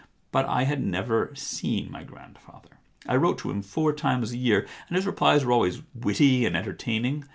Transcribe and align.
But 0.31 0.47
I 0.47 0.63
had 0.63 0.83
never 0.83 1.31
seen 1.35 1.91
my 1.91 2.03
grand 2.03 2.39
father. 2.39 2.79
I 3.07 3.17
wrote 3.17 3.37
to 3.37 3.51
him 3.51 3.61
four 3.61 3.93
times 3.93 4.31
a 4.31 4.37
year, 4.37 4.67
and 4.87 4.95
his 4.95 5.05
replies 5.05 5.45
were 5.45 5.51
always 5.51 5.83
witty 5.93 6.43
and 6.43 6.55
enter 6.57 6.73
taining. 6.73 7.25